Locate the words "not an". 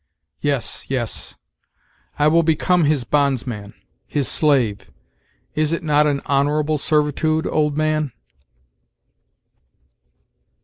5.83-6.23